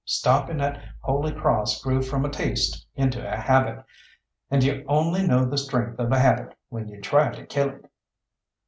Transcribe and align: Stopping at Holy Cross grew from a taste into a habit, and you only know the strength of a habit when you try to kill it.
Stopping 0.03 0.61
at 0.61 0.81
Holy 1.01 1.31
Cross 1.31 1.83
grew 1.83 2.01
from 2.01 2.25
a 2.25 2.29
taste 2.29 2.87
into 2.95 3.21
a 3.21 3.37
habit, 3.37 3.85
and 4.49 4.63
you 4.63 4.83
only 4.87 5.21
know 5.27 5.45
the 5.45 5.59
strength 5.59 5.99
of 5.99 6.11
a 6.11 6.17
habit 6.17 6.57
when 6.69 6.87
you 6.87 6.99
try 6.99 7.29
to 7.29 7.45
kill 7.45 7.69
it. 7.69 7.85